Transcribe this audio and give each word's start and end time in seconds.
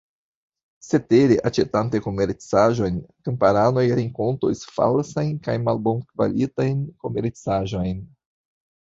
Cetere, 0.85 1.35
aĉetante 1.49 2.01
komercaĵojn, 2.05 2.97
kamparanoj 3.29 3.85
renkontos 4.01 4.67
falsajn 4.73 5.33
kaj 5.49 5.59
malbonkvalitajn 5.71 6.85
komercaĵojn. 7.07 8.07